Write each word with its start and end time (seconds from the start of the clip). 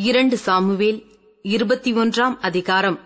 இரண்டு 0.00 0.36
சாமுவேல் 0.36 1.04
இருபத்தி 1.42 1.92
ஒன்றாம் 1.92 2.36
அதிகாரம். 2.40 3.00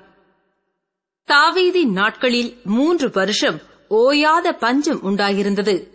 தாவீதின் 1.26 1.92
நாட்களில் 1.92 2.60
மூன்று 2.64 3.10
வருஷம் 3.12 3.60
ஓயாத 3.90 4.52
பஞ்சம் 4.58 5.02
உண்டாயிருந்தது. 5.02 5.88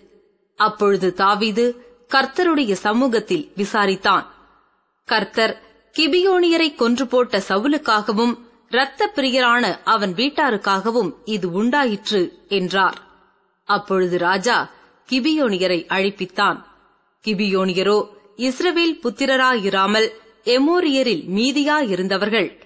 அப்பொழுது 0.55 1.13
தாவீது 1.13 1.85
கர்த்தருடைய 2.09 2.73
சமூகத்தில் 2.73 3.51
விசாரித்தான். 3.55 4.25
கர்த்தர் 5.05 5.61
கிபியோனியரை 5.99 6.75
கொன்று 6.75 7.07
போட்ட 7.07 7.43
சவுலுக்காகவும் 7.47 8.37
இரத்த 8.69 9.11
பிரியரான 9.15 9.79
அவன் 9.83 10.13
வீட்டாருக்காகவும் 10.13 11.13
இது 11.25 11.51
உண்டாயிற்று 11.51 12.45
என்றார். 12.47 12.97
அப்பொழுது 13.63 14.17
ராஜா 14.17 14.69
கிபியோனியரை 15.11 15.85
அழைப்பித்தான். 15.87 16.63
கிபியோனியரோ 17.27 18.07
இஸ்ரவேல் 18.37 18.99
புத்திரராயிராமல் 19.03 20.09
எமோரியரில் 20.47 21.23
மீதியாயிருந்தவர்கள். 21.35 22.59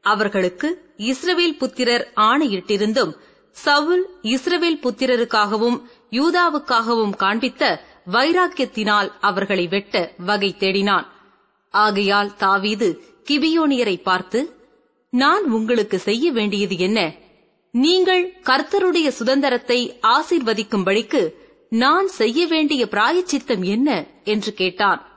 அவர்களுக்கு 0.00 0.92
இஸ்ரவேல் 0.96 1.56
புத்திரர் 1.58 2.12
ஆணையிட்டிருந்தும் 2.16 3.12
சவுல் 3.50 4.08
இஸ்ரவேல் 4.22 4.80
புத்திரருக்காகவும் 4.82 5.82
யூதாவுக்காகவும் 6.10 7.16
காண்பித்த 7.16 7.84
வைராக்கியத்தினால் 8.12 9.12
அவர்களை 9.20 9.66
வெட்ட 9.66 10.12
வகை 10.18 10.54
தேடினான். 10.58 11.06
ஆகையால் 11.70 12.36
தாவீது 12.36 13.02
கிபியோனியரை 13.30 14.02
பார்த்து 14.02 14.56
நான் 15.10 15.44
உங்களுக்கு 15.44 15.98
செய்ய 15.98 16.32
வேண்டியது 16.32 16.78
என்ன? 16.78 17.14
நீங்கள் 17.70 18.34
கர்த்தருடைய 18.44 19.08
சுதந்திரத்தை 19.08 20.00
ஆசீர்வதிக்கும்படிக்கு 20.02 21.32
நான் 21.68 22.06
செய்ய 22.06 22.46
வேண்டிய 22.46 22.86
பிராயச்சித்தம் 22.86 23.62
என்ன? 23.62 24.06
என்று 24.24 24.52
கேட்டான். 24.52 25.07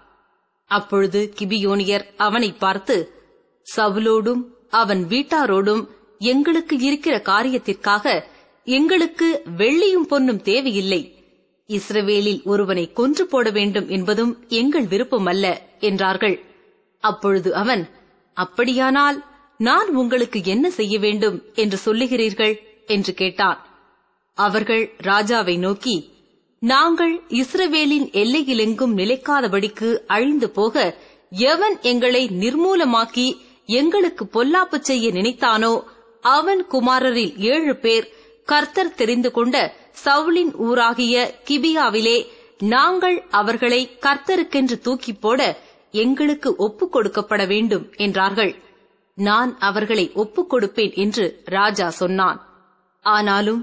அப்பொழுது 0.71 1.33
கிபியோனியர் 1.39 2.05
அவனை 2.17 2.53
பார்த்து 2.53 2.95
சவுலோடும் 3.75 4.43
அவன் 4.69 5.05
வீட்டாரோடும் 5.09 5.87
எங்களுக்கு 6.19 6.77
இருக்கிற 6.79 7.21
காரியத்திற்காக 7.25 8.23
எங்களுக்கு 8.63 9.41
வெள்ளியும் 9.57 10.07
பொன்னும் 10.07 10.41
தேவையில்லை. 10.41 11.23
இஸ்ரவேலில் 11.67 12.43
ஒருவனை 12.43 12.93
கொன்று 12.93 13.25
போட 13.25 13.49
வேண்டும் 13.49 13.87
என்பதும் 13.87 14.45
எங்கள் 14.47 14.87
விருப்பம் 14.87 15.25
அல்ல 15.25 15.45
என்றார்கள். 15.79 16.37
அப்பொழுது 16.99 17.55
அவன் 17.55 17.89
அப்படியானால் 18.33 19.17
நான் 19.57 19.89
உங்களுக்கு 19.95 20.39
என்ன 20.43 20.69
செய்ய 20.69 20.99
வேண்டும் 20.99 21.37
என்று 21.53 21.77
சொல்லுகிறீர்கள்? 21.85 22.55
என்று 22.85 23.13
கேட்டான். 23.13 23.59
அவர்கள் 24.37 24.83
ராஜாவை 25.03 25.59
நோக்கி 25.59 26.10
நாங்கள் 26.61 27.13
இஸ்ரவேலின் 27.29 28.07
எல்லையிலெங்கும் 28.21 28.93
நிலைக்காதபடிக்கு 28.97 29.87
அழிந்து 30.07 30.49
போக 30.49 30.75
எவன் 31.29 31.77
எங்களை 31.81 32.21
நிர்மூலமாக்கி 32.39 33.25
எங்களுக்கு 33.65 34.25
பொல்லாப்பு 34.33 34.77
செய்ய 34.79 35.11
நினைத்தானோ 35.11 35.71
அவன் 36.21 36.61
குமாரரில் 36.71 37.33
ஏழு 37.53 37.73
பேர் 37.75 38.07
கர்த்தர் 38.45 38.93
தெரிந்து 38.93 39.31
கொண்ட 39.31 39.55
சவுலின் 40.03 40.53
ஊராகிய 40.67 41.15
கிபியாவிலே 41.47 42.17
நாங்கள் 42.67 43.17
அவர்களை 43.31 43.81
கர்த்தருக்கென்று 44.01 44.77
தூக்கி 44.79 45.13
போட 45.13 45.41
எங்களுக்கு 46.03 46.55
ஒப்புக் 46.55 46.93
கொடுக்கப்பட 46.95 47.47
வேண்டும் 47.47 47.85
என்றார்கள். 47.95 48.53
நான் 49.17 49.51
அவர்களை 49.59 50.11
ஒப்புக் 50.13 50.51
கொடுப்பேன் 50.53 50.93
என்று 50.95 51.25
ராஜா 51.45 51.89
சொன்னான். 51.89 52.39
ஆனாலும் 53.05 53.61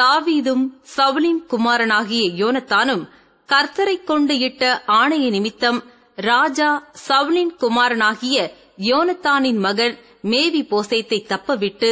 தாவீதும் 0.00 0.64
சவுலின் 0.94 1.40
குமாரனாகிய 1.50 2.24
யோனத்தானும் 2.40 3.04
கர்த்தரைக் 3.48 4.06
கொண்டு 4.06 4.34
இட்ட 4.40 4.64
ஆணைய 4.98 5.26
நிமித்தம் 5.30 5.80
ராஜா 6.22 6.70
சவுலின் 7.06 7.52
குமாரனாகிய 7.60 8.36
யோனத்தானின் 8.86 9.60
மகன் 9.60 9.94
மேவி 10.24 10.62
போசேத்தை 10.70 11.18
தப்பவிட்டு 11.28 11.90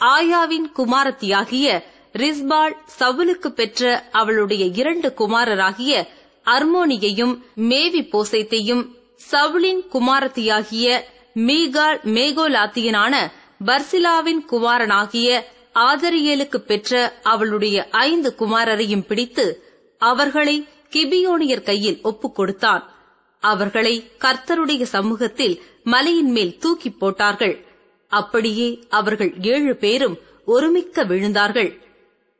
ஆயாவின் 0.00 0.68
குமாரத்தியாகிய 0.76 1.66
ரிஸ்பால் 2.14 2.74
சவுலுக்கு 2.98 3.50
பெற்ற 3.52 3.82
அவளுடைய 4.12 4.64
இரண்டு 4.80 5.08
குமாரராகிய 5.20 5.92
அர்மோனியையும் 6.46 7.34
மேவி 7.68 8.02
போசைத்தையும் 8.12 8.82
சவுலின் 9.30 9.82
குமாரத்தியாகிய 9.92 10.86
மீகால் 11.42 12.00
மேகோலாத்தியனான 12.16 13.14
பர்சிலாவின் 13.66 14.42
குமாரனாகிய 14.46 15.28
ஆதரியலுக்கு 15.74 16.56
பெற்ற 16.56 17.14
அவளுடைய 17.22 17.88
ஐந்து 17.90 18.34
குமாரரையும் 18.38 19.06
பிடித்து 19.06 19.62
அவர்களை 19.98 20.66
கிபியோனியர் 20.90 21.62
கையில் 21.62 21.98
ஒப்புக் 22.02 22.34
கொடுத்தான். 22.34 22.92
அவர்களை 23.40 24.10
கர்த்தருடைய 24.18 24.82
சமூகத்தில் 24.82 25.62
மலையின் 25.84 26.30
மேல் 26.30 26.58
தூக்கி 26.58 26.90
போட்டார்கள். 26.90 27.64
அப்படியே 28.08 28.84
அவர்கள் 28.88 29.34
ஏழு 29.40 29.76
பேரும் 29.76 30.18
ஒருமிக்க 30.44 31.04
விழுந்தார்கள். 31.04 31.80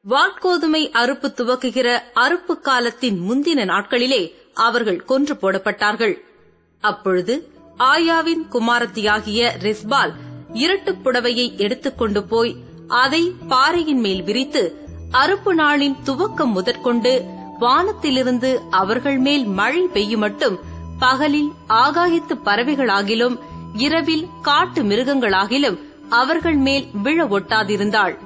வாட்கோதுமை 0.09 0.91
அறுப்பு 0.91 1.32
துவக்குகிற 1.32 1.98
அறுப்பு 2.15 2.60
காலத்தின் 2.60 3.31
முந்தின 3.31 3.65
நாட்களிலே 3.65 4.34
அவர்கள் 4.54 5.04
கொன்று 5.04 5.34
போடப்பட்டார்கள். 5.34 6.19
அப்பொழுது 6.81 7.48
ஆயாவின் 7.78 8.48
குமாரத்தியாகிய 8.50 9.50
ரிஸ்பால் 9.60 10.12
இரட்டுப் 10.53 11.09
புடவையை 11.09 11.56
எடுத்துக்கொண்டு 11.56 12.25
போய் 12.25 12.71
அதை 12.88 13.32
பாறையின் 13.48 14.00
மேல் 14.00 14.22
விரித்து 14.22 14.87
அறுப்பு 15.10 15.54
நாளின் 15.54 15.97
துவக்கம் 16.04 16.53
முதற்கொண்டு 16.53 17.25
வானத்திலிருந்து 17.59 18.62
அவர்கள் 18.70 19.19
மேல் 19.19 19.44
மழை 19.44 19.81
பெய்யும் 19.81 20.20
மட்டும் 20.20 20.59
பகலில் 20.98 21.53
ஆகாயத்து 21.69 22.34
பறவைகளாகிலும் 22.44 23.38
இரவில் 23.75 24.26
காட்டு 24.42 24.82
மிருகங்களாகிலும் 24.82 25.78
அவர்கள் 26.09 26.56
மேல் 26.56 26.87
விழ 26.92 27.25
ஒட்டாதிருந்தாள். 27.25 28.19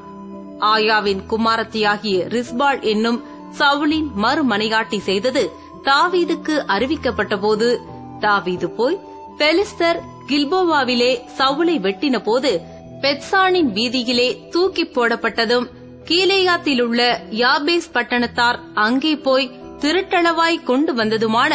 ஆயாவின் 0.61 1.23
குமாரத்தியாகிய 1.27 2.25
ரிஸ்பாள் 2.27 2.83
என்னும் 2.83 3.25
சவுலின் 3.59 4.09
மறுமனையாட்டி 4.23 4.99
செய்தது 4.99 5.51
தாவீதுக்கு 5.85 6.63
அறிவிக்கப்பட்டபோது 6.69 7.77
தாவீது 8.21 8.71
போய் 8.71 9.01
பெலிஸ்தர் 9.39 10.01
கில்போவாவிலே 10.27 11.21
சவுலை 11.39 11.81
வெட்டின 11.81 12.23
போது 12.23 12.76
பெட்சானின் 13.03 13.71
வீதியிலே 13.73 14.29
தூக்கி 14.51 14.85
போடப்பட்டதும் 14.87 15.67
கீலேயாத்திலுள்ள 16.09 17.01
யாபேஸ் 17.37 17.93
பட்டணத்தார் 17.93 18.59
அங்கே 18.75 19.17
போய் 19.17 19.53
திருட்டளவாய் 19.81 20.65
கொண்டு 20.65 20.95
வந்ததுமான 20.95 21.53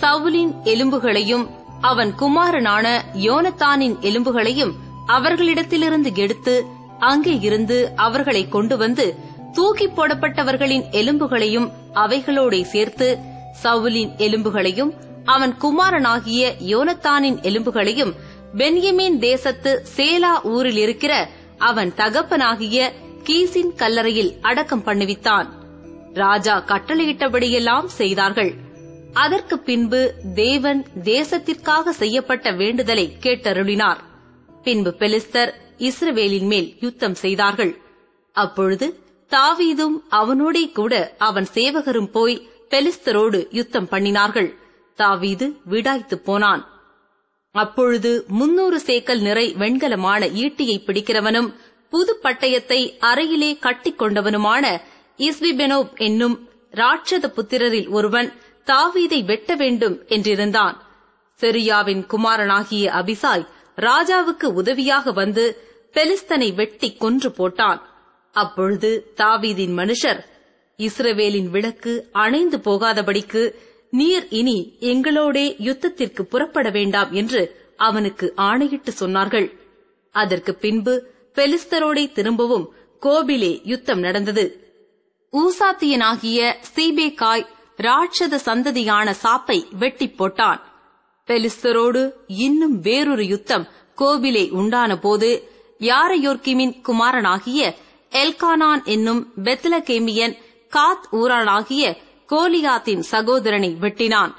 சவுலின் 0.00 0.52
எலும்புகளையும் 0.64 1.44
அவன் 1.80 2.12
குமாரனான 2.14 2.86
யோனத்தானின் 3.20 3.96
எலும்புகளையும் 4.00 4.72
அவர்களிடத்திலிருந்து 5.06 6.10
எடுத்து 6.16 6.54
அங்கே 7.02 7.34
இருந்து 7.40 7.78
அவர்களை 7.96 8.48
கொண்டு 8.48 8.76
வந்து 8.76 9.06
தூக்கி 9.52 9.86
போடப்பட்டவர்களின் 9.88 10.84
எலும்புகளையும் 10.92 11.68
அவைகளோட 11.94 12.60
சேர்த்து 12.64 13.08
சவுலின் 13.62 14.12
எலும்புகளையும் 14.18 14.92
அவன் 15.24 15.52
குமாரனாகிய 15.56 16.42
யோனத்தானின் 16.66 17.38
எலும்புகளையும் 17.42 18.12
பென்யமீன் 18.56 19.18
தேசத்து 19.18 19.82
சேலா 19.96 20.42
ஊரில் 20.42 20.76
இருக்கிற 20.76 21.28
அவன் 21.58 21.92
தகப்பனாகிய 21.96 22.92
கீசின் 23.24 23.74
கல்லறையில் 23.76 24.34
அடக்கம் 24.40 24.84
பண்ணுவித்தான். 24.84 25.48
ராஜா 26.14 26.64
கட்டளையிட்டபடியெல்லாம் 26.66 27.84
செய்தார்கள். 27.84 28.54
அதற்கு 29.12 29.58
பின்பு 29.58 30.14
தேவன் 30.34 30.86
தேசத்திற்காக 31.04 31.88
செய்யப்பட்ட 31.88 32.50
வேண்டுதலை 32.50 33.16
கேட்டருளினார். 33.20 33.96
பின்பு 34.62 34.94
பெலிஸ்தர் 34.98 35.52
இஸ்ரவேலின் 35.78 36.46
மேல் 36.46 36.76
யுத்தம் 36.80 37.14
செய்தார்கள். 37.14 37.76
அப்பொழுது 38.32 39.00
தாவீதும் 39.30 39.96
அவனோடே 40.08 40.68
கூட 40.68 41.14
அவன் 41.18 41.46
சேவகரும் 41.54 42.10
போய் 42.10 42.48
பெலிஸ்தரோடு 42.70 43.46
யுத்தம் 43.50 43.88
பண்ணினார்கள். 43.90 44.54
தாவீது 44.94 45.56
விடாய்த்து 45.70 46.14
போனான். 46.14 46.71
அப்பொழுது 47.54 48.24
முன்னூறு 48.28 48.82
சேக்கல் 48.86 49.20
நிறை 49.20 49.46
வெண்கலமான 49.58 50.28
ஈட்டியை 50.42 50.76
பிடிக்கிறவனும் 50.86 51.50
புது 51.90 52.12
பட்டயத்தை 52.22 52.78
அறையிலே 53.00 53.50
கட்டிக்கொண்டவனுமான 53.60 54.64
இஸ்விபெனோப் 55.18 55.92
என்னும் 55.98 56.36
ராட்சத 56.70 57.26
புத்திரரில் 57.36 57.88
ஒருவன் 57.88 58.28
தாவீதை 58.66 59.24
வெட்ட 59.24 59.54
வேண்டும் 59.54 59.96
என்றிருந்தான். 60.06 60.76
செரியாவின் 61.40 62.02
குமாரனாகிய 62.06 62.84
அபிசாய் 63.00 63.44
ராஜாவுக்கு 63.78 64.48
உதவியாக 64.52 65.12
வந்து 65.12 65.44
பெலிஸ்தனை 65.94 66.54
வெட்டி 66.54 66.88
கொன்று 66.92 67.30
போட்டான். 67.38 67.80
அப்பொழுது 68.34 68.90
தாவீதின் 69.16 69.74
மனுஷர் 69.76 70.20
இஸ்ரவேலின் 70.78 71.50
விளக்கு 71.50 71.92
அணைந்து 72.12 72.58
போகாதபடிக்கு 72.58 73.42
நீர் 73.92 74.26
இனி 74.30 74.58
எங்களோடே 74.80 75.46
யுத்தத்திற்கு 75.60 76.22
புறப்பட 76.22 76.70
வேண்டாம் 76.70 77.10
என்று 77.12 77.40
அவனுக்கு 77.76 78.32
ஆணையிட்டு 78.36 78.92
சொன்னார்கள். 78.98 79.48
அதற்கு 80.14 80.54
பின்பு 80.54 80.94
பெலிஸ்தரோடே 81.34 82.12
திரும்பவும் 82.12 82.66
கோபிலே 83.00 83.60
யுத்தம் 83.64 83.98
நடந்தது. 83.98 84.44
ஊசாத்தியனாகிய 85.32 86.54
சீபேகாய் 86.74 87.46
ராட்சத 87.76 88.40
சந்ததியான 88.46 89.14
சாப்பை 89.22 89.58
வெட்டி 89.78 90.06
போட்டான். 90.06 90.60
பெலிஸ்தரோடு 91.28 92.02
இன்னும் 92.26 92.80
வேறொரு 92.80 93.26
யுத்தம் 93.26 93.68
கோபிலே 93.96 94.50
உண்டான 94.50 94.98
போது 94.98 95.30
யாரையோர்கிமின் 95.80 96.74
குமாரனாகிய 96.80 97.74
எல்கானான் 98.12 98.82
என்னும் 98.84 99.32
பெத்லகேமியன் 99.44 100.34
காத் 100.72 101.06
ஊரானாகிய 101.12 101.84
கோலியாத்தின் 102.32 102.98
சகோதரனை 102.98 103.76
வெட்டினான். 103.80 104.32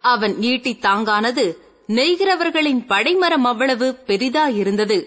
அவன் 0.00 0.42
ஈட்டி 0.42 0.76
தாங்கானது 0.76 1.44
நெய்கிறவர்களின் 1.86 2.82
படைமரம் 2.88 3.44
அவ்வளவு 3.44 3.96
பெரிதாயிருந்தது. 4.06 4.98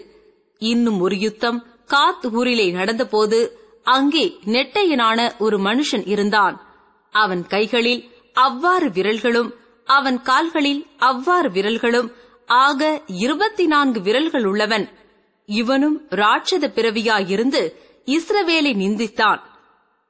இன்னும் 0.58 1.00
ஒரு 1.00 1.18
யுத்தம் 1.18 1.66
காத் 1.86 2.32
ஊரிலே 2.32 2.72
நடந்தபோது 2.72 3.48
அங்கே 3.82 4.38
நெட்டையனான 4.44 5.36
ஒரு 5.38 5.58
மனுஷன் 5.58 6.04
இருந்தான். 6.04 6.56
அவன் 7.10 7.46
கைகளில் 7.46 8.10
அவ்வாறு 8.32 8.88
விரல்களும் 8.88 9.50
அவன் 9.84 10.22
கால்களில் 10.22 10.86
அவ்வாறு 10.98 11.48
விரல்களும் 11.48 12.12
ஆக 12.46 13.00
இருபத்தி 13.06 13.66
நான்கு 13.66 14.00
விரல்கள் 14.00 14.44
உள்ளவன். 14.44 14.88
இவனும் 15.46 16.02
ராட்சத 16.10 16.68
பிறவியாயிருந்து 16.74 17.62
இஸ்ரவேலை 18.06 18.72
நிந்தித்தான். 18.84 19.40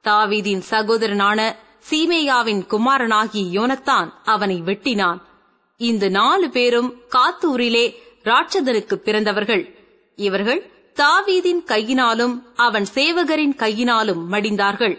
தாவீதின் 0.03 0.61
சகோதரனான 0.69 1.55
சீமேயாவின் 1.89 2.65
குமாரனாகிய 2.65 3.61
யோனத்தான் 3.61 4.09
அவனை 4.23 4.61
வெட்டினான். 4.65 5.17
இந்த 5.77 6.09
நாலு 6.09 6.49
பேரும் 6.49 6.93
காத்தூரிலே 7.09 7.95
ராட்சதனுக்கு 8.23 8.93
பிறந்தவர்கள். 8.93 9.75
இவர்கள் 10.15 10.71
தாவீதின் 10.95 11.63
கையினாலும் 11.63 12.45
அவன் 12.55 12.85
சேவகரின் 12.93 13.55
கையினாலும் 13.55 14.33
மடிந்தார்கள். 14.33 14.95